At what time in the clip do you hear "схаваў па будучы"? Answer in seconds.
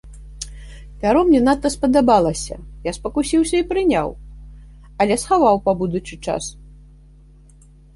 5.25-6.15